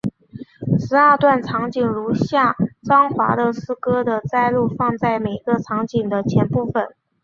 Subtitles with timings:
[0.79, 6.95] 十二段场景如下张华的诗歌的摘录放在每个场景的前部分。